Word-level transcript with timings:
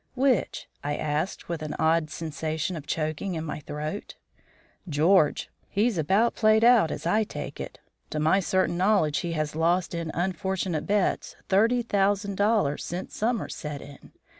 "Which?" 0.15 0.67
I 0.83 0.95
asked, 0.95 1.47
with 1.47 1.61
an 1.61 1.75
odd 1.77 2.09
sensation 2.09 2.75
of 2.75 2.87
choking 2.87 3.35
in 3.35 3.43
my 3.45 3.59
throat. 3.59 4.15
"George. 4.89 5.51
He's 5.69 5.95
about 5.99 6.33
played 6.33 6.63
out, 6.63 6.89
as 6.89 7.05
I 7.05 7.23
take 7.23 7.59
it. 7.59 7.77
To 8.09 8.19
my 8.19 8.39
certain 8.39 8.77
knowledge 8.77 9.19
he 9.19 9.33
has 9.33 9.55
lost 9.55 9.93
in 9.93 10.09
unfortunate 10.15 10.87
bets 10.87 11.35
thirty 11.49 11.83
thousand 11.83 12.33
dollars 12.33 12.83
since 12.83 13.15
summer 13.15 13.47
set 13.47 13.79
in. 13.79 14.11